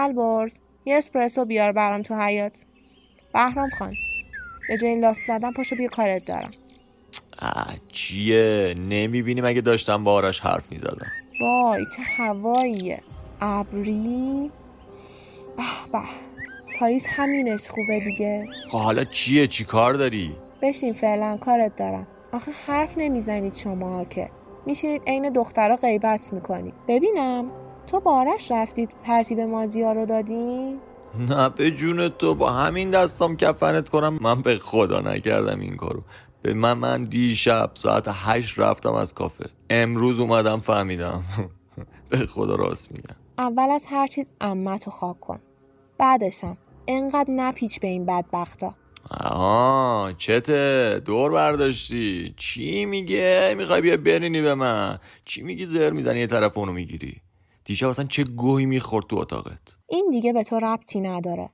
البرز 0.04 0.58
یه 0.86 0.98
اسپرسو 0.98 1.46
بیار 1.46 1.72
برام 1.72 2.02
تو 2.02 2.16
حیات 2.16 2.66
بهرام 3.34 3.70
خان 3.70 3.98
به 4.68 4.78
جای 4.78 5.00
لاست 5.00 5.28
زدن 5.28 5.52
پاشو 5.52 5.76
بیا 5.76 5.88
کارت 5.88 6.28
دارم. 6.28 6.52
چیه 7.88 8.74
نمی‌بینی 8.78 9.42
مگه 9.42 9.62
داشتم 9.62 10.04
با 10.04 10.14
آرش 10.14 10.40
حرف 10.40 10.72
می‌زدم. 10.72 11.12
وای 11.42 11.86
چه 11.86 12.02
هواییه. 12.02 13.02
ابری؟ 13.42 14.52
به 15.58 15.64
به. 15.92 16.00
پاییز 16.80 17.06
همینش 17.06 17.68
خوبه 17.68 18.00
دیگه. 18.00 18.48
خب 18.70 18.78
حالا 18.78 19.04
چیه؟ 19.04 19.48
چی 19.48 19.66
کار 19.66 19.94
داری؟ 19.94 20.36
بشین 20.62 20.94
فعلا 20.94 21.38
کارت 21.38 21.76
دارم. 21.76 22.08
آخه 22.34 22.52
حرف 22.52 22.98
نمی‌زنید 22.98 23.54
شما 23.54 24.06
که. 24.06 24.30
میشینید 24.66 25.02
عین 25.08 25.30
دخترها 25.30 25.76
غیبت 25.76 26.34
می‌کنید. 26.34 26.74
ببینم. 26.88 27.52
تو 27.88 28.00
با 28.00 28.12
آرش 28.12 28.52
رفتید 28.52 28.96
ترتیب 29.02 29.40
مازیا 29.40 29.92
رو 29.92 30.06
دادین؟ 30.06 30.80
نه 31.20 31.50
به 31.50 31.72
جون 31.72 32.10
تو 32.10 32.36
با 32.36 32.52
همین 32.52 32.90
دستام 32.90 33.38
کفنت 33.38 33.90
کنم. 33.90 34.20
من 34.22 34.42
به 34.42 34.58
خدا 34.60 35.00
نکردم 35.00 35.60
این 35.60 35.76
کارو. 35.76 36.04
به 36.42 36.54
من 36.54 36.74
من 36.74 37.04
دیشب 37.04 37.72
ساعت 37.74 38.06
هشت 38.08 38.60
رفتم 38.60 38.94
از 38.94 39.14
کافه. 39.14 39.46
امروز 39.70 40.20
اومدم 40.20 40.60
فهمیدم. 40.60 41.24
به 42.10 42.18
خدا 42.18 42.56
راست 42.56 42.92
میگم. 42.92 43.16
اول 43.38 43.72
از 43.72 43.86
هر 43.90 44.08
چیز 44.08 44.32
امت 44.42 44.86
رو 44.86 44.92
خاک 44.92 45.20
کن. 45.20 45.40
بعدشم 45.98 46.58
انقدر 46.88 47.30
نپیچ 47.30 47.80
به 47.80 47.88
این 47.88 48.06
بدبختا. 48.06 48.74
آها 49.10 50.14
چته؟ 50.18 51.02
دور 51.06 51.32
برداشتی. 51.32 52.34
چی 52.38 52.86
میگه 52.86 53.54
می‌خوای 53.58 53.82
بیا 53.82 53.98
برینی 53.98 54.42
به 54.42 54.56
من. 54.56 55.00
چی 55.26 55.44
میگی 55.44 55.66
زر 55.66 55.90
می‌زنی؟ 55.90 56.20
یه 56.20 56.28
طرف 56.28 56.58
اونو 56.58 56.72
می‌گیری. 56.72 57.22
دیشب 57.66 57.88
اصلا 57.88 58.06
چه 58.06 58.24
گوهی 58.24 58.66
می‌خورد 58.66 59.08
تو 59.08 59.16
اتاقت؟ 59.18 59.76
این 59.90 60.10
دیگه 60.12 60.34
به 60.34 60.44
تو 60.44 60.60
ربطی 60.60 61.00
نداره. 61.02 61.50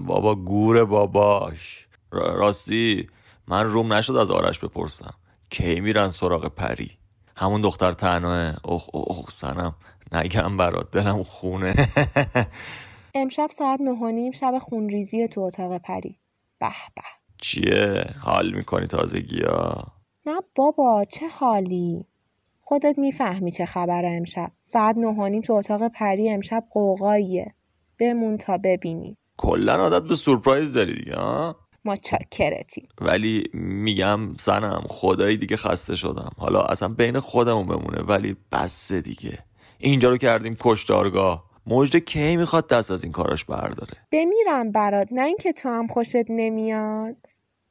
بابا 0.00 0.34
گوره 0.34 0.84
باباش. 0.84 1.86
را- 2.10 2.34
راستی 2.34 3.06
من 3.48 3.64
روم 3.66 3.92
نشد 3.92 4.16
از 4.16 4.30
آرش 4.30 4.58
بپرسم. 4.58 5.14
کی 5.50 5.80
میرن 5.80 6.10
سراغ 6.10 6.46
پری؟ 6.48 6.90
همون 7.36 7.60
دختر 7.60 7.92
تنهاه 7.92 8.54
اخ 8.64 8.88
اخ 8.94 9.30
سنم. 9.30 9.74
نگم 10.12 10.56
برات 10.56 10.90
دلم 10.90 11.22
خونه. 11.22 11.74
امشب 13.14 13.48
ساعت 13.50 13.80
نه 13.80 13.90
و 13.90 14.10
نیم 14.10 14.32
شب 14.32 14.58
خونریزی 14.58 15.28
تو 15.28 15.40
اتاق 15.40 15.78
پری. 15.78 16.18
به 16.60 16.68
به. 16.96 17.02
چیه؟ 17.40 18.04
حال 18.20 18.54
می‌کنی 18.54 18.86
تازگی 18.86 19.42
ها 19.42 19.84
نه 20.26 20.40
بابا 20.54 21.04
چه 21.12 21.28
حالی؟ 21.28 22.06
خودت 22.68 22.98
می‌فهمی 22.98 23.50
چه 23.50 23.66
خبره 23.66 24.08
امشب. 24.08 24.50
ساعت 24.62 24.96
نه 24.96 25.06
و 25.06 25.28
نیم 25.28 25.42
تو 25.42 25.52
اتاق 25.52 25.88
پری 25.88 26.30
امشب 26.30 26.64
قوقاییه. 26.70 27.54
بمون 27.98 28.36
تا 28.36 28.58
ببینی. 28.58 29.16
کلا 29.36 29.74
عادت 29.74 30.08
به 30.08 30.14
سورپرایز 30.14 30.72
داری 30.72 30.94
دیگه 30.94 31.14
ها؟ 31.16 31.56
ما 31.84 31.96
چاکرتی 31.96 32.88
ولی 33.00 33.44
میگم 33.52 34.36
سنم 34.36 34.84
خدایی 34.88 35.36
دیگه 35.36 35.56
خسته 35.56 35.96
شدم. 35.96 36.30
حالا 36.38 36.62
اصلا 36.62 36.88
بین 36.88 37.20
خودمون 37.20 37.66
بمونه 37.66 38.02
ولی 38.02 38.36
بسه 38.52 39.00
دیگه. 39.00 39.38
اینجا 39.78 40.10
رو 40.10 40.16
کردیم 40.16 40.56
کشتارگاه. 40.60 41.44
مجده 41.66 42.00
کی 42.00 42.36
می‌خواد 42.36 42.68
دست 42.68 42.90
از 42.90 43.04
این 43.04 43.12
کاراش 43.12 43.44
برداره. 43.44 43.94
بمیرم 44.12 44.72
برات. 44.72 45.08
نه 45.10 45.24
اینکه 45.24 45.52
تو 45.52 45.68
هم 45.68 45.86
خوشت 45.86 46.24
نمیاد. 46.28 47.16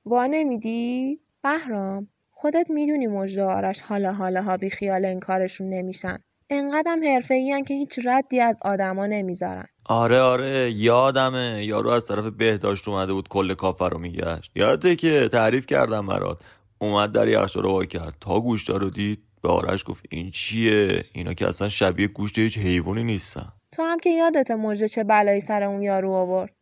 وا 0.06 0.28
نمیدی؟ 0.28 1.20
بهرام. 1.44 2.08
خودت 2.38 2.66
می‌دونی 2.70 3.08
مژده 3.08 3.44
و 3.44 3.48
آرش 3.48 3.82
حالا 3.82 4.14
حالا 4.14 4.42
ها 4.42 4.58
بی 4.58 4.70
خیال 4.70 5.06
این 5.06 5.20
کارشون 5.20 5.70
نمیشن. 5.70 6.18
انقدرم 6.50 7.04
حرفه‌ای 7.04 7.64
که 7.68 7.74
هیچ 7.74 8.00
ردی 8.06 8.40
از 8.40 8.60
آدما 8.62 9.06
نمی‌ذارن. 9.06 9.66
آره 9.86 10.20
آره 10.20 10.72
یادمه. 10.72 11.66
یارو 11.66 11.90
از 11.90 12.08
طرف 12.08 12.26
بهداشت 12.26 12.88
اومده 12.88 13.14
بود 13.14 13.28
کل 13.28 13.54
کافر 13.54 13.90
رو 13.90 13.98
میگشت. 13.98 14.52
یادته 14.56 14.96
که 14.96 15.30
تعریف 15.32 15.66
کردم 15.66 16.08
برات. 16.08 16.40
اومد 16.80 17.12
در 17.12 17.28
یخچال 17.28 17.64
رو 17.64 17.72
وا 17.72 17.86
کرد. 17.86 18.16
تا 18.22 18.40
گوشتا 18.40 18.78
رو 18.78 18.90
دید 18.90 19.20
به 19.42 19.50
آرش 19.50 19.84
گفت 19.88 20.06
این 20.10 20.32
چیه؟ 20.32 21.04
اینا 21.14 21.34
که 21.34 21.48
اصلا 21.48 21.70
شبیه 21.70 22.08
گوشت 22.08 22.40
هیچ 22.40 22.58
حیوانی 22.58 23.04
نیستن. 23.04 23.52
تو 23.72 23.84
هم 23.84 23.98
که 24.00 24.10
یادت 24.10 24.52
مژده 24.52 24.88
چه 24.88 25.04
بلایی 25.04 25.40
سر 25.40 25.64
اون 25.64 25.82
یارو 25.82 26.14
آورد. 26.14 26.54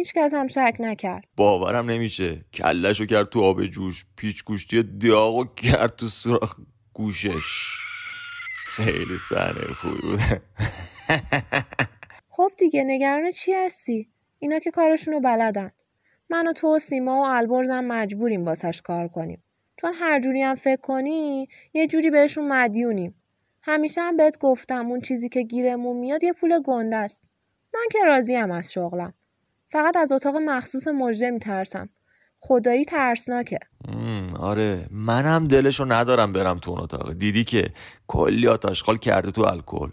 هیچ 0.00 0.14
کس 0.14 0.34
هم 0.34 0.46
شک 0.46 0.76
نکرد. 0.78 1.24
باورم 1.36 1.90
نمیشه. 1.90 2.44
کلش 2.54 3.00
رو 3.00 3.06
کرد 3.06 3.28
تو 3.28 3.42
آب 3.42 3.66
جوش 3.66 4.06
پیچ 4.16 4.44
گوشتی 4.44 4.82
داغ 4.82 5.36
و 5.36 5.44
کرد 5.44 5.96
تو 5.96 6.08
سوراخ 6.08 6.56
گوشش. 6.92 7.78
خیلی 8.66 9.18
صحنه 9.28 9.74
خوبی 9.74 10.00
بود. 10.02 10.20
خب 12.34 12.50
دیگه 12.58 12.84
نگران 12.84 13.30
چی 13.30 13.52
هستی؟ 13.52 14.08
اینا 14.38 14.58
که 14.58 14.70
کارشونو 14.70 15.20
بلدن. 15.20 15.70
من 16.30 16.48
و 16.48 16.52
تو 16.52 16.76
و 16.76 16.78
سیما 16.78 17.20
و 17.20 17.24
البرزم 17.24 17.84
مجبوریم 17.84 18.44
واسش 18.44 18.82
کار 18.82 19.08
کنیم. 19.08 19.42
چون 19.76 19.94
هر 19.94 20.20
جوری 20.20 20.42
هم 20.42 20.54
فکر 20.54 20.80
کنی 20.80 21.48
یه 21.72 21.86
جوری 21.86 22.10
بهشون 22.10 22.48
مدیونیم. 22.48 23.14
همیشه 23.62 24.00
هم 24.00 24.16
بهت 24.16 24.38
گفتم 24.38 24.86
اون 24.86 25.00
چیزی 25.00 25.28
که 25.28 25.42
گیرمون 25.42 25.96
میاد 25.96 26.24
یه 26.24 26.32
پول 26.32 26.62
گنده 26.64 26.96
است. 26.96 27.22
من 27.74 27.86
که 27.92 27.98
راضیم 28.04 28.50
از 28.50 28.72
شغلم. 28.72 29.14
فقط 29.70 29.96
از 29.96 30.12
اتاق 30.12 30.36
مخصوص 30.36 30.88
مژده 30.88 31.30
میترسم. 31.30 31.88
خدایی 32.38 32.84
ترسناکه. 32.84 33.58
آره 34.38 34.86
منم 34.90 35.48
دلشو 35.48 35.84
ندارم 35.92 36.32
برم 36.32 36.58
تو 36.58 36.70
اون 36.70 36.80
اتاق. 36.80 37.12
دیدی 37.12 37.44
که 37.44 37.66
کلی 38.06 38.48
آتشخال 38.48 38.96
کرده 38.96 39.30
تو 39.30 39.42
الکل. 39.42 39.88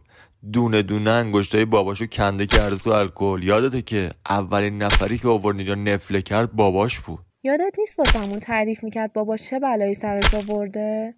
دونه 0.53 0.81
دونه 0.81 1.11
انگشتای 1.11 1.65
باباشو 1.65 2.05
کنده 2.05 2.45
کرده 2.45 2.75
تو 2.75 2.89
الکل. 2.89 3.43
یادته 3.43 3.81
که 3.81 4.11
اولین 4.29 4.83
نفری 4.83 5.17
که 5.17 5.27
آورد 5.27 5.57
اینجا 5.57 5.75
نفله 5.75 6.21
کرد 6.21 6.51
باباش 6.51 6.99
بود. 6.99 7.19
یادت 7.43 7.79
نیست 7.79 7.99
واسمون 7.99 8.39
تعریف 8.39 8.83
می‌کرد 8.83 9.13
بابا 9.13 9.37
چه 9.37 9.59
بلایی 9.59 9.93
سرش 9.93 10.33
آورده؟ 10.33 11.15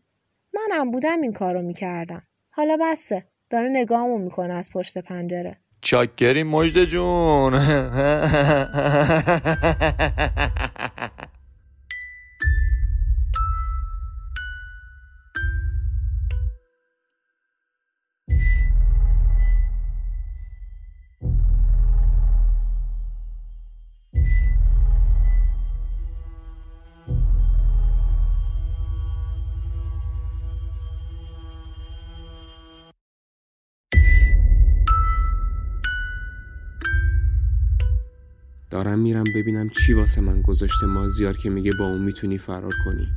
منم 0.54 0.92
بودم 0.92 1.22
این 1.22 1.34
کارو 1.34 1.62
می‌کردم. 1.62 2.24
حالا 2.52 2.78
بسه 2.82 3.24
داره 3.50 3.70
نگاهمو 3.70 4.18
می‌کنه 4.18 4.54
از 4.54 4.70
پشت 4.74 4.98
پنجره. 4.98 5.58
چاکری 5.82 6.44
مجد 6.44 6.84
جون. 6.84 7.54
دارم 38.70 39.00
میرم 39.00 39.24
ببینم 39.36 39.70
چی 39.70 39.94
واسه 39.94 40.22
من 40.22 40.42
گذاشته 40.42 40.86
مازیار 40.86 41.38
که 41.38 41.50
میگه 41.50 41.72
با 41.80 41.90
اون 41.90 42.02
می‌تونی 42.02 42.38
فرار 42.38 42.74
کنی. 42.86 43.08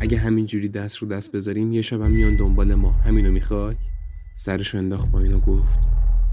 اگه 0.00 0.18
همینجوری 0.18 0.68
دست 0.68 0.96
رو 0.96 1.08
دست 1.08 1.32
بذاریم 1.32 1.72
یه 1.72 1.82
شبم 1.82 2.10
میان 2.10 2.36
دنبال 2.36 2.74
ما. 2.74 2.92
همینو 2.92 3.32
می‌خوای؟ 3.32 3.76
سرشو 4.36 4.78
انداخت 4.78 5.12
پایین 5.12 5.32
و 5.32 5.40
گفت 5.40 5.80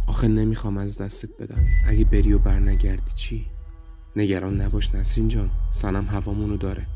آخه 0.08 0.28
نمی‌خوام 0.28 0.78
از 0.78 0.98
دستت 0.98 1.30
بدم. 1.40 1.66
اگه 1.88 2.06
بری 2.06 2.34
و 2.34 2.40
برنگردی 2.40 3.12
چی؟ 3.16 3.46
نگران 4.16 4.62
نباش 4.62 4.96
نسرین 4.96 5.28
جان. 5.28 5.52
سنم 5.72 6.06
هوامونو 6.06 6.58
داره. 6.58 6.88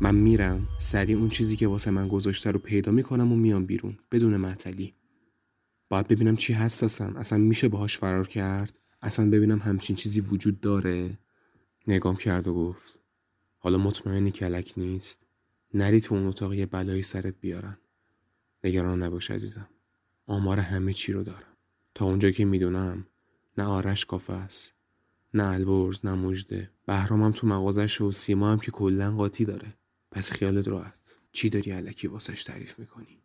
من 0.00 0.14
میرم 0.14 0.68
سریع 0.78 1.16
اون 1.16 1.28
چیزی 1.28 1.56
که 1.56 1.68
واسه 1.68 1.90
من 1.90 2.08
گذاشته 2.08 2.50
رو 2.50 2.58
پیدا 2.58 2.92
می‌کنم 2.92 3.32
و 3.32 3.36
میام 3.36 3.66
بیرون 3.66 3.98
بدون 4.12 4.36
معطلی. 4.36 4.94
باید 5.90 6.08
ببینم 6.08 6.36
چی 6.36 6.52
هست 6.52 7.00
اصلا 7.00 7.38
میشه 7.38 7.68
باهاش 7.68 7.98
فرار 7.98 8.28
کرد؟ 8.28 8.78
اصلا 9.02 9.30
ببینم 9.30 9.58
همچین 9.58 9.96
چیزی 9.96 10.20
وجود 10.20 10.60
داره؟ 10.60 11.18
نگام 11.88 12.16
کرد 12.16 12.48
و 12.48 12.54
گفت 12.54 12.98
حالا 13.58 13.78
مطمئنی 13.78 14.30
کلک 14.30 14.74
نیست؟ 14.76 15.26
نری 15.74 16.00
تو 16.00 16.14
اون 16.14 16.26
اتاق 16.26 16.54
یه 16.54 16.66
بلایی 16.66 17.02
سرت 17.02 17.34
بیارن. 17.40 17.78
نگران 18.64 19.02
نباش 19.02 19.30
عزیزم. 19.30 19.68
آمار 20.26 20.58
همه 20.58 20.92
چی 20.92 21.12
رو 21.12 21.22
دارم. 21.22 21.56
تا 21.94 22.04
اونجا 22.04 22.30
که 22.30 22.44
می‌دونم 22.44 23.06
نه 23.58 23.64
آرش 23.64 24.04
کافه 24.04 24.32
است 24.32 24.74
نه 25.34 25.44
البرز 25.44 26.00
نه 26.06 26.14
مجده 26.14 26.70
بهرام 26.86 27.22
هم 27.22 27.32
تو 27.32 27.46
مغازش 27.46 28.00
و 28.00 28.12
سیما 28.12 28.52
هم 28.52 28.58
که 28.58 28.70
کلا 28.70 29.16
قاطی 29.16 29.44
داره. 29.44 29.74
پس 30.10 30.32
خیالت 30.32 30.68
راحت. 30.68 31.16
چی 31.32 31.48
داری 31.50 31.70
علکی 31.70 32.06
واسش 32.06 32.44
تعریف 32.44 32.78
می‌کنی؟ 32.78 33.22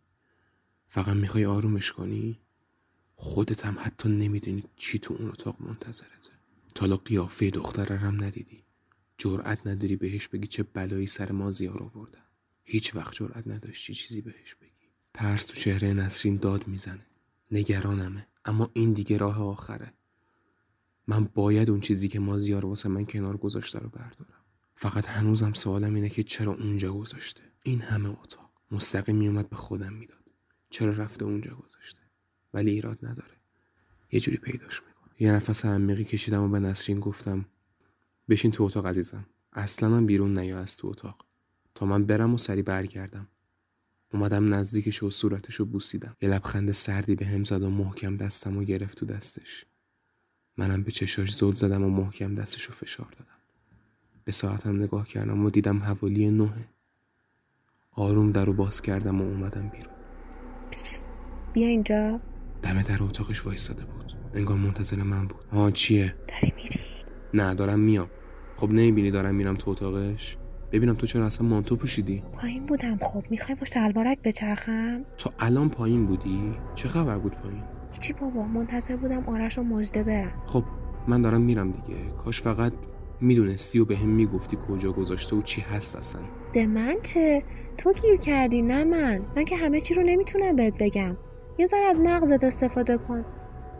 فقط 0.87 1.15
می‌خوای 1.15 1.45
آرومش 1.45 1.91
کنی؟ 1.91 2.39
خودت 3.19 3.65
هم 3.65 3.77
حتی 3.79 4.09
نمی‌دونی 4.09 4.63
چی 4.75 4.99
تو 4.99 5.13
اون 5.13 5.29
اتاق 5.29 5.61
منتظرته. 5.61 6.29
تالا 6.75 6.97
قیافه 6.97 7.49
دختره 7.49 7.97
هم 7.97 8.23
ندیدی. 8.23 8.63
جرأت 9.17 9.67
نداری 9.67 9.95
بهش 9.95 10.27
بگی 10.27 10.47
چه 10.47 10.63
بلایی 10.63 11.07
سر 11.07 11.31
ما 11.31 11.51
زیار 11.51 11.83
آوردن. 11.83 12.21
هیچ 12.63 12.95
وقت 12.95 13.13
جرأت 13.15 13.47
نداشتی 13.47 13.93
چیزی 13.93 14.21
بهش 14.21 14.55
بگی. 14.55 14.71
ترس 15.13 15.45
تو 15.45 15.55
چهره 15.55 15.93
نسرین 15.93 16.35
داد 16.35 16.67
می‌زنه. 16.67 17.05
نگرانمه. 17.51 18.27
اما 18.45 18.69
این 18.73 18.93
دیگه 18.93 19.17
راه 19.17 19.43
آخره. 19.43 19.93
من 21.07 21.25
باید 21.25 21.69
اون 21.69 21.81
چیزی 21.81 22.07
که 22.07 22.19
مازیار 22.19 22.65
واسه 22.65 22.89
من 22.89 23.05
کنار 23.05 23.37
گذاشته 23.37 23.79
رو 23.79 23.89
بردارم. 23.89 24.45
فقط 24.75 25.07
هنوزم 25.07 25.53
سوالم 25.53 25.95
اینه 25.95 26.09
که 26.09 26.23
چرا 26.23 26.53
اونجا 26.53 26.93
گذاشته؟ 26.93 27.41
این 27.63 27.81
همه 27.81 28.09
اتاق. 28.09 28.51
مستقیم 28.71 29.15
میومد 29.15 29.49
به 29.49 29.55
خودم 29.55 29.93
می‌داد. 29.93 30.23
چرا 30.69 30.91
رفته 30.91 31.25
اونجا 31.25 31.55
گذاشته؟ 31.55 32.01
ولی 32.57 32.71
ایراد 32.71 33.05
نداره. 33.05 33.33
یه 34.11 34.19
جوری 34.19 34.37
پیداش 34.37 34.81
می‌کنه. 34.87 35.13
یه 35.19 35.31
نفس 35.31 35.65
عمیقی 35.65 36.03
کشیدم 36.03 36.43
و 36.43 36.49
به 36.49 36.59
نسرین 36.59 36.99
گفتم 36.99 37.45
بشین 38.29 38.51
تو 38.51 38.63
اتاق 38.63 38.85
عزیزم. 38.85 39.25
اصلا 39.53 39.89
من 39.89 40.05
بیرون 40.05 40.39
نیا 40.39 40.59
از 40.59 40.77
تو 40.77 40.87
اتاق. 40.87 41.25
تا 41.75 41.85
من 41.85 42.05
برم 42.05 42.33
و 42.33 42.37
سری 42.37 42.61
برگردم. 42.61 43.27
اومدم 44.13 44.53
نزدیکش 44.53 45.03
و 45.03 45.09
صورتش 45.09 45.55
رو 45.55 45.65
بوسیدم. 45.65 46.15
یه 46.21 46.29
لبخند 46.29 46.71
سردی 46.71 47.15
به 47.15 47.25
هم 47.25 47.43
زد 47.43 47.63
و 47.63 47.69
محکم 47.69 48.17
دستم 48.17 48.57
و 48.57 48.63
گرفت 48.63 48.97
تو 48.97 49.05
دستش. 49.05 49.65
منم 50.57 50.83
به 50.83 50.91
چشاش 50.91 51.35
زل 51.35 51.51
زدم 51.51 51.83
و 51.83 51.89
محکم 51.89 52.35
دستش 52.35 52.63
رو 52.63 52.73
فشار 52.73 53.11
دادم. 53.19 53.39
به 54.23 54.31
ساعتم 54.31 54.75
نگاه 54.75 55.07
کردم 55.07 55.45
و 55.45 55.49
دیدم 55.49 55.77
حوالی 55.77 56.31
نهه 56.31 56.69
آروم 57.91 58.31
در 58.31 58.45
رو 58.45 58.53
باز 58.53 58.81
کردم 58.81 59.21
و 59.21 59.23
اومدم 59.23 59.69
بیرون. 59.69 59.95
پس 60.71 60.83
پس. 60.83 61.05
بیا 61.53 61.67
اینجا. 61.67 62.21
دم 62.61 62.81
در 62.81 63.03
اتاقش 63.03 63.45
وایستاده 63.45 63.83
بود. 63.85 64.13
انگار 64.33 64.57
منتظر 64.57 64.97
من 64.97 65.27
بود. 65.27 65.39
آه 65.51 65.71
چیه؟ 65.71 66.15
داری 66.27 66.53
میری؟ 66.55 66.79
نه 67.33 67.53
دارم 67.53 67.79
میام. 67.79 68.09
خب 68.57 68.71
نمی‌بینی 68.71 69.11
دارم 69.11 69.35
میرم 69.35 69.55
تو 69.55 69.71
اتاقش؟ 69.71 70.37
ببینم 70.71 70.93
تو 70.93 71.07
چرا 71.07 71.25
اصلا 71.25 71.47
مانتو 71.47 71.75
پوشیدی؟ 71.75 72.23
پایین 72.33 72.65
بودم 72.65 72.97
خب. 73.01 73.23
می‌خوای 73.29 73.55
با 73.55 73.65
شلوارک 73.65 74.17
بچرخم؟ 74.23 75.05
تو 75.17 75.29
الان 75.39 75.69
پایین 75.69 76.05
بودی؟ 76.05 76.55
چه 76.75 76.87
خبر 76.89 77.17
بود 77.17 77.35
پایین؟ 77.35 77.63
هیچی 77.91 78.13
بابا؟ 78.13 78.43
منتظر 78.43 78.95
بودم 78.95 79.23
آرش 79.25 79.57
و 79.57 79.63
مجده 79.63 80.03
برم 80.03 80.43
خب 80.45 80.63
من 81.07 81.21
دارم 81.21 81.41
میرم 81.41 81.71
دیگه. 81.71 81.99
کاش 82.17 82.41
فقط 82.41 82.73
می‌دونستی 83.21 83.79
و 83.79 83.85
به 83.85 83.97
هم 83.97 84.09
می‌گفتی 84.09 84.57
کجا 84.67 84.91
گذاشته 84.91 85.35
و 85.35 85.41
چی 85.41 85.61
هست 85.61 85.95
اصلا. 85.95 86.21
ده 86.53 86.67
من 86.67 86.95
چه؟ 87.03 87.43
تو 87.77 87.93
گیر 87.93 88.17
کردی 88.17 88.61
نه 88.61 88.83
من. 88.83 89.21
من 89.35 89.45
که 89.45 89.57
همه 89.57 89.81
چی 89.81 89.93
رو 89.93 90.03
نمی‌تونم 90.03 90.55
بهت 90.55 90.73
بگم. 90.79 91.17
یه 91.57 91.65
ذره 91.65 91.85
از 91.85 91.99
مغزت 91.99 92.43
استفاده 92.43 92.97
کن. 92.97 93.25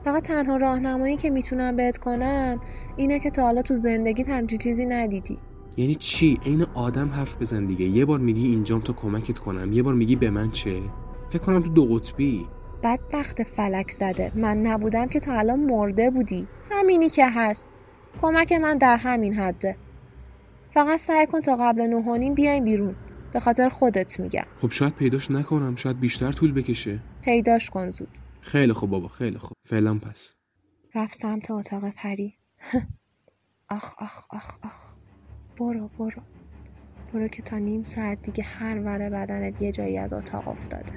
فقط 0.06 0.24
تنها 0.24 0.58
راهنمایی 0.58 1.18
که 1.18 1.30
می‌تونم 1.30 1.76
بهت 1.76 1.98
کنم 1.98 2.62
اینه 2.96 3.20
که 3.20 3.30
تا 3.30 3.42
حالا 3.42 3.62
تو 3.62 3.74
زندگیت 3.74 4.30
همچی 4.30 4.58
چیزی 4.58 4.86
ندیدی. 4.86 5.38
یعنی 5.78 5.96
چی؟ 5.96 6.40
عین 6.46 6.66
آدم 6.74 7.10
حرف 7.10 7.38
بزن 7.42 7.66
دیگه. 7.66 7.86
یه 7.86 8.06
بار 8.06 8.20
میگی 8.20 8.48
اینجام 8.48 8.82
تا 8.82 8.94
کمکت 8.94 9.40
کنم 9.40 9.74
یه 9.74 9.84
بار 9.84 9.94
میگی 9.94 10.16
به 10.16 10.30
من 10.30 10.50
چه؟ 10.50 10.82
فکر 11.28 11.42
کنم 11.42 11.62
تو 11.62 11.70
دو 11.70 11.86
قطبی. 11.86 12.48
بدبخت 12.84 13.44
فلک 13.44 13.92
زده. 13.92 14.32
من 14.36 14.58
نبودم 14.58 15.08
که 15.08 15.20
تا 15.20 15.34
الان 15.34 15.60
مرده 15.60 16.12
بودی. 16.12 16.48
همینی 16.72 17.10
که 17.10 17.30
هست. 17.30 17.70
کمک 18.22 18.52
من 18.52 18.78
در 18.78 18.98
همین 18.98 19.34
حده. 19.34 19.78
فقط 20.72 21.00
سعی 21.00 21.26
کن 21.26 21.42
تا 21.42 21.56
قبل 21.56 21.82
نه 21.82 21.96
و 21.96 22.18
نیم 22.18 22.34
بیایم 22.34 22.64
بیرون. 22.64 22.96
به 23.34 23.40
خاطر 23.40 23.70
خودت 23.70 24.20
میگم. 24.20 24.46
خب 24.62 24.72
شاید 24.72 24.96
پیداش 24.96 25.32
نکنم. 25.32 25.76
شاید 25.76 26.00
بیشتر 26.00 26.32
طول 26.32 26.52
بکشه. 26.52 27.00
پیداش 27.28 27.70
کن 27.70 27.90
زود. 27.90 28.18
خیلی 28.42 28.74
خوب 28.74 28.90
بابا 28.90 29.08
خیلی 29.08 29.38
خوب. 29.38 29.58
فعلا 29.66 30.00
پس. 30.00 30.34
رفت 30.96 31.14
سمت 31.14 31.52
اتاق 31.52 31.90
پری. 31.90 32.38
آخ 33.70 33.94
آخ 33.98 34.26
آخ 34.30 34.58
آخ. 34.64 34.94
برو 35.58 35.88
برو. 35.88 36.22
برو 37.14 37.28
که 37.28 37.42
تا 37.42 37.58
نیم 37.58 37.84
ساعت 37.84 38.22
دیگه 38.22 38.44
هر 38.44 38.80
وره 38.80 39.10
بدنت 39.10 39.62
یه 39.62 39.72
جایی 39.72 39.98
از 39.98 40.14
اتاق 40.14 40.48
افتاده. 40.48 40.94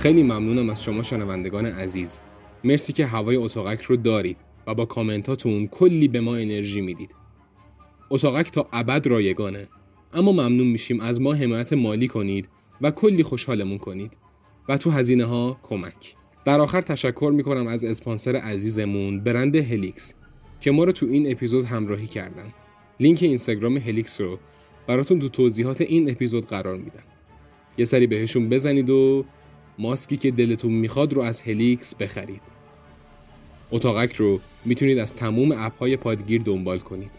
خیلی 0.00 0.22
ممنونم 0.22 0.70
از 0.70 0.84
شما 0.84 1.02
شنوندگان 1.02 1.66
عزیز. 1.66 2.20
مرسی 2.64 2.92
که 2.92 3.06
هوای 3.06 3.36
اتاقک 3.36 3.82
رو 3.82 3.96
دارید 3.96 4.36
و 4.66 4.74
با 4.74 4.84
کامنتاتون 4.84 5.66
کلی 5.66 6.08
به 6.08 6.20
ما 6.20 6.36
انرژی 6.36 6.80
می‌دید. 6.80 7.10
اتاقک 8.10 8.50
تا 8.50 8.68
ابد 8.72 9.06
رایگانه 9.06 9.68
اما 10.12 10.32
ممنون 10.32 10.66
میشیم 10.66 11.00
از 11.00 11.20
ما 11.20 11.34
حمایت 11.34 11.72
مالی 11.72 12.08
کنید 12.08 12.48
و 12.80 12.90
کلی 12.90 13.22
خوشحالمون 13.22 13.78
کنید. 13.78 14.12
و 14.68 14.76
تو 14.76 14.90
هزینه 14.90 15.24
ها 15.24 15.58
کمک. 15.62 16.14
در 16.44 16.60
آخر 16.60 16.80
تشکر 16.80 17.32
می‌کنم 17.36 17.66
از 17.66 17.84
اسپانسر 17.84 18.36
عزیزمون 18.36 19.20
برند 19.20 19.56
هلیکس 19.56 20.14
که 20.60 20.70
ما 20.70 20.84
رو 20.84 20.92
تو 20.92 21.06
این 21.06 21.30
اپیزود 21.30 21.64
همراهی 21.64 22.06
کردن. 22.06 22.52
لینک 23.00 23.22
اینستاگرام 23.22 23.76
هلیکس 23.76 24.20
رو 24.20 24.38
براتون 24.86 25.18
تو 25.18 25.28
توضیحات 25.28 25.80
این 25.80 26.10
اپیزود 26.10 26.46
قرار 26.46 26.76
میدم. 26.76 27.02
یه 27.78 27.84
سری 27.84 28.06
بهشون 28.06 28.48
بزنید 28.48 28.90
و 28.90 29.24
ماسکی 29.80 30.16
که 30.16 30.30
دلتون 30.30 30.72
می‌خواد 30.72 31.12
رو 31.12 31.22
از 31.22 31.42
Helix 31.42 31.94
بخرید. 31.94 32.42
اتاقک 33.70 34.16
رو 34.16 34.40
می‌تونید 34.64 34.98
از 34.98 35.16
تموم 35.16 35.52
اپ 35.52 35.78
های 35.78 35.96
پادگیر 35.96 36.42
دنبال 36.42 36.78
کنید. 36.78 37.10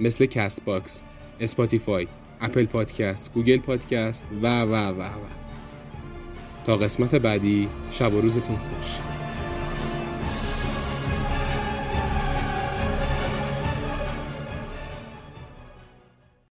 مثل 0.00 0.26
Castbox، 0.26 1.02
Spotify، 1.40 2.06
Apple 2.40 2.64
Podcast، 2.64 3.32
Google 3.32 3.58
Podcast 3.58 4.26
و 4.42 4.62
و 4.62 4.74
و 4.74 5.02
و. 5.02 5.26
تا 6.66 6.76
قسمت 6.76 7.14
بعدی 7.14 7.68
شب 7.90 8.14
و 8.14 8.20
روزتون 8.20 8.56
خوش. 8.56 9.13